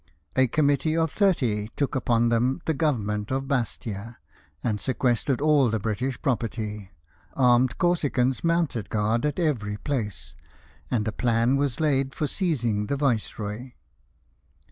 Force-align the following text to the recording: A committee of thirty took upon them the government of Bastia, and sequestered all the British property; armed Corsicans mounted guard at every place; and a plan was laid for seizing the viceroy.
A 0.35 0.47
committee 0.47 0.97
of 0.97 1.11
thirty 1.11 1.67
took 1.75 1.95
upon 1.95 2.29
them 2.29 2.59
the 2.65 2.73
government 2.73 3.29
of 3.29 3.47
Bastia, 3.47 4.17
and 4.63 4.81
sequestered 4.81 5.39
all 5.41 5.69
the 5.69 5.79
British 5.79 6.19
property; 6.23 6.89
armed 7.35 7.77
Corsicans 7.77 8.43
mounted 8.43 8.89
guard 8.89 9.27
at 9.27 9.37
every 9.37 9.77
place; 9.77 10.33
and 10.89 11.07
a 11.07 11.11
plan 11.11 11.55
was 11.55 11.79
laid 11.79 12.15
for 12.15 12.25
seizing 12.25 12.87
the 12.87 12.97
viceroy. 12.97 13.73